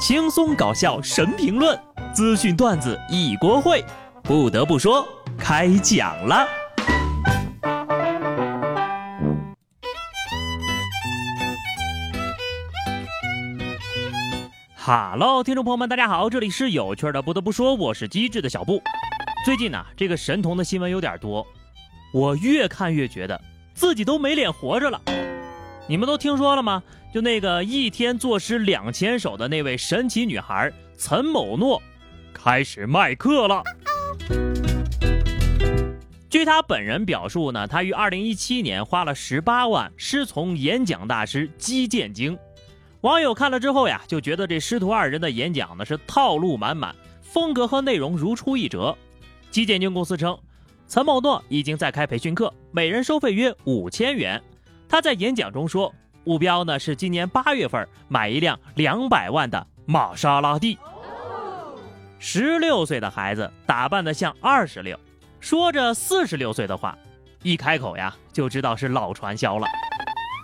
[0.00, 1.78] 轻松搞笑神评论，
[2.14, 3.84] 资讯段子一锅烩。
[4.22, 5.06] 不得不说，
[5.38, 6.48] 开讲了。
[14.74, 17.20] 哈喽，听众朋友们，大家好，这里是有趣的。
[17.20, 18.80] 不得不说，我是机智的小布。
[19.44, 21.46] 最近呢，这个神童的新闻有点多，
[22.14, 23.38] 我越看越觉得
[23.74, 24.98] 自己都没脸活着了。
[25.90, 26.80] 你们都听说了吗？
[27.12, 31.82] 就那个一天作诗两千首的那位神奇女孩岑某诺，
[32.32, 33.60] 开始卖课了。
[36.28, 42.38] 据她本人表述呢，她于二零一七年花了十八万师从演讲大师姬建京。
[43.00, 48.96] 网友看了之后呀，就觉得这师徒二人的演讲呢是套路满满，风格和内容如出一辙。
[49.50, 50.38] 姬建京公司称，
[50.86, 54.40] 岑某诺已经在开培训课，每人收费约五千元。
[54.90, 55.94] 他在演讲中说，
[56.24, 60.76] 目标呢是今年八月份买一辆两百万的玛莎拉蒂。
[62.18, 64.98] 十六岁的孩子打扮的像二十六，
[65.38, 66.98] 说着四十六岁的话，
[67.44, 69.66] 一开口呀就知道是老传销了。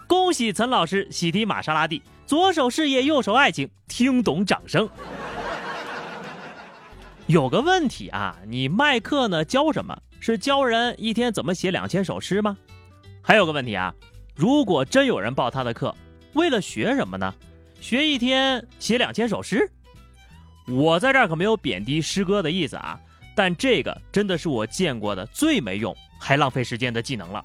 [0.07, 4.89] 恭喜岑老师喜提玛莎拉蒂，左手事业，右手爱情，听懂掌声。
[7.27, 9.99] 有个问题啊，你卖课呢教什么？
[10.21, 12.57] 是教人一天怎么写两千首诗吗？
[13.21, 13.93] 还有个问题啊。
[14.37, 15.95] 如果真有人报他的课，
[16.35, 17.35] 为了学什么呢？
[17.81, 19.67] 学一天写两千首诗？
[20.69, 23.01] 我在这儿可没有贬低诗歌的意思啊，
[23.35, 27.41] 但这个真的是我见过的最没用还浪费时间的技能了。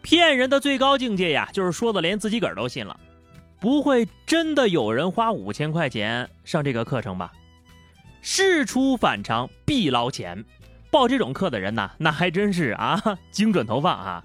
[0.00, 2.98] 骗人的最高境界呀，就是说的连自己个儿都信了。
[3.60, 7.30] 不会真的有人花五千块钱上这个课程吧？
[8.22, 10.42] 事出反常必捞钱。
[10.92, 14.22] 报这种课的人呢， 那还真是啊， 精准投放啊。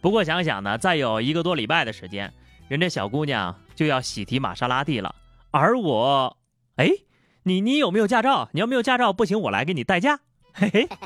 [0.00, 2.32] 不过想想呢，再有一个多礼拜的时间，
[2.68, 5.14] 人家小姑娘就要喜提玛莎拉蒂了。
[5.50, 6.38] 而我，
[6.76, 6.88] 哎，
[7.42, 8.48] 你你有没有驾照？
[8.52, 10.18] 你要没有驾照不行，我来给你代驾。
[10.54, 10.88] 嘿嘿。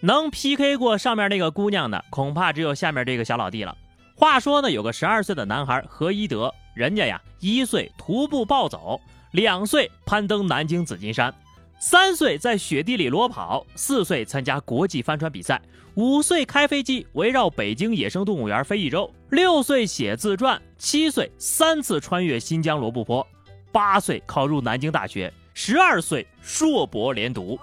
[0.00, 3.76] 能 PK 过上面那个姑娘的，恐怕只有下面这个小老弟了。
[4.16, 8.98] 话说呢，有个十二岁的男孩何一德，人家呀一岁徒步暴走。
[9.34, 11.34] 两岁攀登南京紫金山，
[11.80, 15.60] 三岁在雪地里裸跑，四岁参加国际帆船比赛，
[15.94, 23.26] 五岁开飞机围绕北京野生动物园飞一周，六岁写自传，七岁三次穿越新疆罗布泊，
[23.72, 27.58] 八岁考入南京大学，十二岁硕博连读。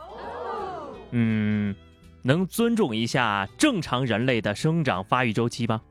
[1.11, 1.73] 嗯，
[2.21, 5.81] 能尊重一下正常人类的生长发育周期吗？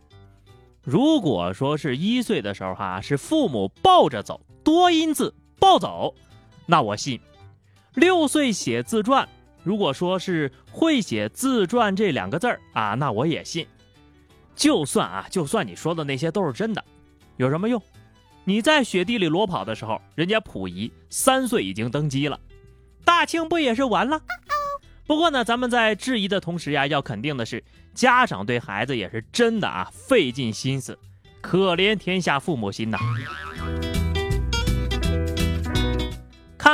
[0.83, 5.35] 如果说是一岁的时候哈，是父母抱着走，多音字。
[5.61, 6.13] 暴走，
[6.67, 7.21] 那我信。
[7.95, 9.29] 六岁写自传，
[9.63, 13.67] 如果说是会写自传这两个字儿啊，那我也信。
[14.57, 16.83] 就算啊，就算你说的那些都是真的，
[17.37, 17.81] 有什么用？
[18.45, 22.41] 你在雪地里裸跑的时候，人家溥仪三岁已经登基了，
[23.05, 24.21] 大清不也是完了？
[25.07, 30.99] 不过呢，咱们在质疑的同时呀，要肯定的是，家长对孩子也是真的啊，费尽心思，
[31.41, 32.99] 可怜天下父母心呐。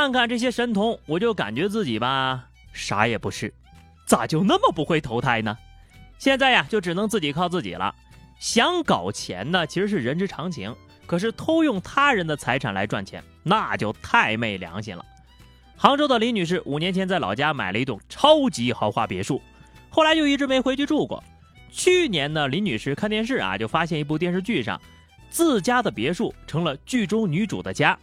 [0.07, 3.53] 看看这些神童，我就感觉自己吧，啥也不是，
[4.05, 5.57] 咋就那么不会投胎呢？
[6.17, 7.93] 现在呀，就只能自己靠自己了。
[8.39, 10.73] 想搞钱呢，其实是人之常情，
[11.05, 15.05] 可是偷用他人的财产来赚钱，那就太昧良心了。
[15.75, 19.41] 杭州的李女士五年前在老家买了一栋超级豪华别墅，
[19.89, 21.21] 后来就一直没回去住过。
[21.69, 24.81] 去年呢，李女士看电视啊，就发现一部电视剧上，
[25.29, 27.97] 自家的别墅成了剧中女主的家。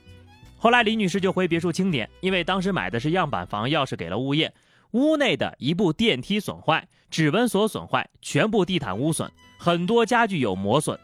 [0.64, 4.50] 后来李女士就回别墅清点，因为当时买的是样板房，钥匙给了物业，
[4.92, 10.98] 屋内的一部电梯损坏，指纹锁损坏，全部地毯污损，很多家具有磨损，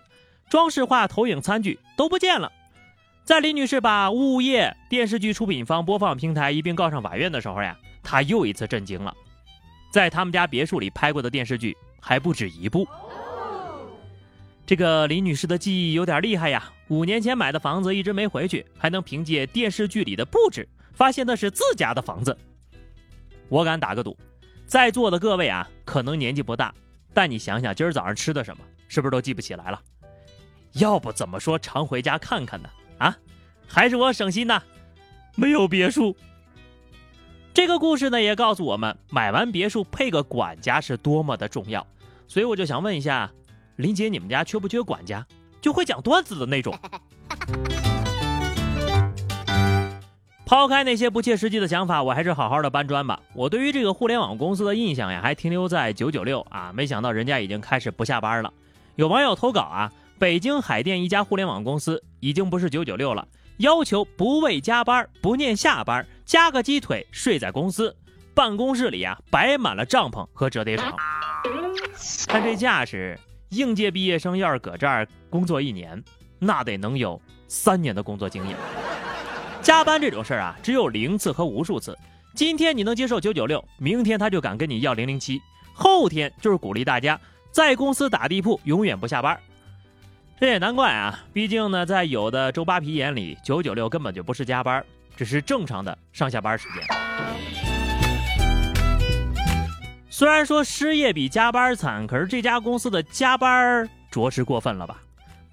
[0.48, 2.50] 装饰画、投影、餐具都不见了。
[3.22, 9.15] 在李女士把物业、电视剧出品方、播放平台一并告上法院的时候呀，她又一次震惊了，
[9.92, 12.88] 在他们家别墅里拍过的电视剧还不止一部。
[14.70, 16.72] 这个李女士的记忆有点厉害呀！
[16.86, 22.38] 五年前买的房子一直没回去，还能凭借电视剧里的布置发现那是自家的房子。
[23.48, 24.16] 我敢打个赌，
[24.66, 26.72] 在座的各位啊，可能年纪不大，
[27.12, 29.82] 但你想想今儿早上吃的什么，是不是都记不起来了？
[30.74, 32.70] 要不怎么说常回家看看呢？
[32.98, 33.18] 啊，
[33.66, 34.62] 还是我省心呐，
[35.34, 36.16] 没有别墅。
[37.52, 41.84] 这个故事呢，也告诉我们，买完别墅配个管家是多么的重要。
[42.28, 43.28] 所以我就想问一下。
[43.80, 45.27] 林姐，你们家缺不缺管家？
[45.60, 46.77] 就会讲段子的那种。
[50.47, 53.21] 抛开那些不切实际的想法，我还是好好的搬砖吧。
[53.34, 58.53] 我对于这个互联网公司的印象呀，还停留在九九六啊，没想到人家已经开始不下班了。
[58.97, 63.28] 有网友投稿啊，北京海淀一家互联网公司已经不是九九六了，
[63.59, 67.94] 要求不为加班，不念下班，加个鸡腿睡在公司。
[68.34, 70.92] 办公室里啊，摆满了帐篷和折叠床。
[72.27, 73.16] 看这架势，
[73.50, 76.02] 应届毕业生要是搁这儿工作一年，
[76.38, 78.56] 那得能有三年的工作经验。
[79.60, 81.97] 加班这种事儿啊，只有零次和无数次。
[82.34, 85.41] 今天你能接受九九六，明天他就敢跟你要零零七，
[85.74, 87.20] 后天就是鼓励大家
[87.50, 89.38] 在公司打地铺，永远不下班。
[90.38, 94.82] 这也难怪啊，毕竟呢，在有的周扒皮眼里，九九六根本就不是加班，
[95.16, 97.59] 只是正常的上下班时间。
[100.20, 105.00] 虽然说失业比加班惨，可是这家公司的加班儿着实过分了吧？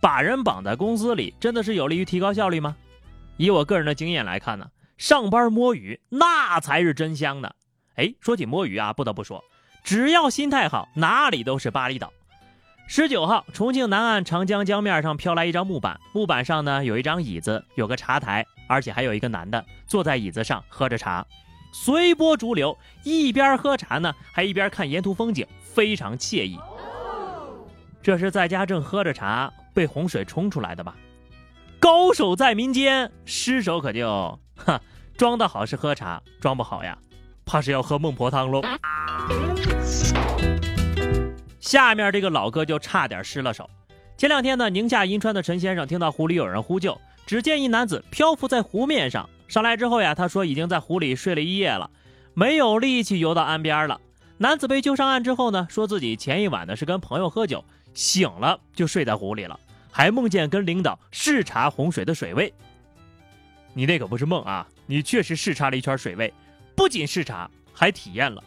[0.02, 2.76] 把人绑在公司里，真的是有利于提高效率吗？
[3.38, 4.68] 以我个人的经验来看呢，
[4.98, 7.50] 上班摸鱼那才是真香呢。
[7.96, 9.42] 哎，说起摸鱼啊，不得不说，
[9.86, 12.12] 只要心态好，哪里都是巴厘岛。
[12.88, 21.26] 十九号，重庆南岸长江江面上飘来一张木板，木板上呢有一张椅子，有个茶台，而且还有一个男的坐在椅子上喝着茶，
[21.80, 26.60] 随波逐流，一边喝茶呢，还一边看沿途风景，非常惬意。
[28.02, 30.96] 这是在家正喝着茶，被洪水冲出来的吧？
[31.80, 34.82] 高手在民间，失手可就哈，
[35.16, 36.98] 装的好是喝茶，装不好呀，
[37.46, 38.62] 怕是要喝孟婆汤喽。
[41.60, 43.70] 下面这个老哥就差点失了手。
[44.18, 49.30] 前两天呢，宁夏银川的陈先生听到湖里有人呼救，只见一男子漂浮在湖面上。
[49.48, 51.90] 上来之后呀，他说已经在湖里睡了一夜了，
[52.34, 54.00] 没有力气游到岸边了。
[54.38, 57.64] 男子被救上岸之后呢，说自己前一晚呢是跟朋友喝酒，
[57.94, 59.60] 醒了就睡在湖里了，
[59.92, 62.54] 还梦见跟领导视察洪水的水位。
[63.74, 66.34] 你那可不是梦啊，你确实视察了一圈水位，
[66.76, 68.44] 不仅视察，还体验了。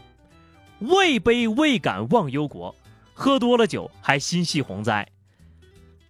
[0.80, 2.74] 位卑未敢忘忧国。
[3.12, 5.06] 喝多了酒还心系洪灾，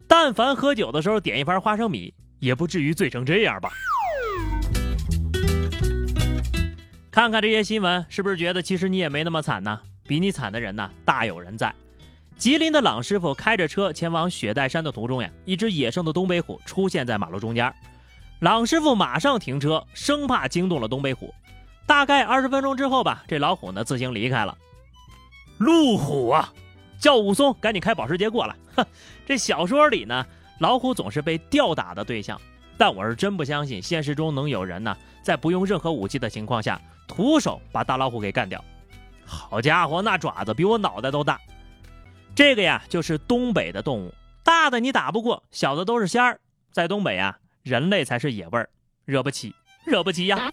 [0.06, 3.68] 但凡喝酒的时候点一盘花生米，也不至于醉成这样吧？
[7.20, 9.78] 看看这些新闻，是不是觉得其实你也没那么惨呢？
[10.04, 11.70] 比你惨的人呢，大有人在。
[12.38, 17.70] 吉林的朗师傅开着车前往雪带山的途中呀，一只野生的东北虎出现在马路中间，
[18.38, 21.34] 朗师傅马上停车，生怕惊动了东北虎。
[21.84, 24.56] 大概二十分钟之后吧，这老虎呢自行离开了。
[25.58, 26.50] 路虎啊！
[26.98, 28.56] 叫武松赶紧开保时捷过来！
[28.76, 28.86] 哼，
[29.28, 30.24] 这小说里呢，
[30.58, 32.40] 老虎总是被吊打的对象，
[32.80, 38.64] 但我是真不相信现实中能有人呢，在不用任何武器的情况下，徒手把大老虎给干掉。
[39.26, 41.38] 好家伙，那爪子比我脑袋都大！
[42.34, 46.40] 这个呀，就是东北的动物，大的你打不过，小的都是仙儿。
[46.72, 48.70] 在东北啊，人类才是野味儿，
[49.04, 49.54] 惹不起，
[49.84, 50.50] 惹不起呀！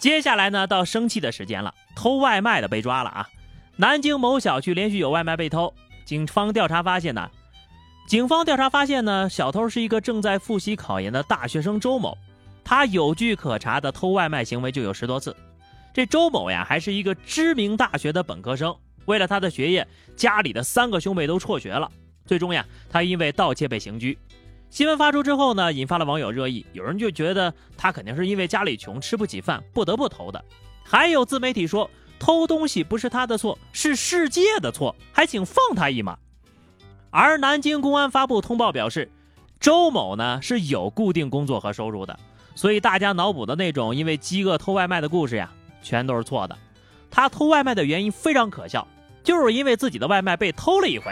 [0.00, 1.72] 接下来呢，到生气的时间了。
[1.94, 3.28] 偷外卖的被抓了啊！
[3.76, 5.72] 南京某小区连续有外卖被偷，
[6.04, 7.30] 警方调查发现呢，
[8.06, 12.16] 警方调查发现呢，小偷是一个正在复习考研的大学生周某，
[12.62, 15.34] 他有据可查的偷外卖行为就有十多次。
[15.92, 18.72] 这周某呀，还是一个知名大学的本科生，
[19.06, 21.90] 为了他的学业，家里的三个兄妹都辍学了，
[22.24, 24.16] 最终呀，他因为盗窃被刑拘。
[24.70, 30.44] 新闻发出之后呢，引发了网友热议，有人就觉得他肯定是因为家里穷，吃不起饭，不得不偷的。
[30.84, 36.16] 还有自媒体说偷东西不是他的错，是世界的错，还请放他一马。
[37.18, 39.10] 而南京公安发布通报表示，
[39.58, 42.18] 周某呢是有固定工作和收入的，
[42.54, 46.58] 所以大家脑补的那种因为饥饿偷外卖的故事呀，全都是错的。
[47.10, 48.86] 他偷外卖的原因非常可笑，
[49.24, 51.10] 就是因为自己的外卖被偷了一回，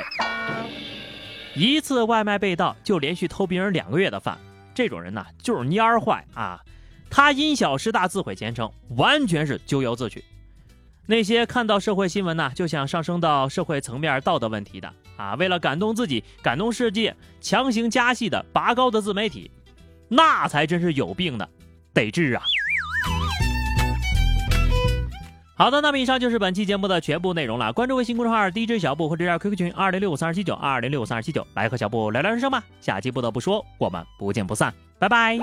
[1.54, 4.38] 一次外卖被盗就连续偷别人两个月的饭，
[4.74, 6.60] 这种人呢就是蔫儿坏啊。
[7.08, 10.22] 他因小失大，自毁前程，完全是咎由自取。
[11.06, 19.50] 那些看到社会新闻呢，就想上升到社会层面道德问题的啊，为了感动自己、感动世界，强行加戏的拔高的自媒体，
[20.08, 21.48] 那才真是有病的，
[21.92, 22.42] 得治啊！
[25.56, 27.72] 好的，那么以上就是本期节目的全部内容了。
[27.72, 32.64] 关注微信公众号 DJ 小布或者加 QQ 群二零六五三二七九二零六五三二七九，来和小布聊聊人生吧。
[32.80, 35.38] 下期不得不说，我们不见不散，拜拜。